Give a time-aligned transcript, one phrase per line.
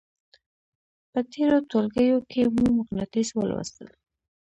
[1.11, 3.89] په تېرو ټولګیو کې مو مقناطیس ولوستل.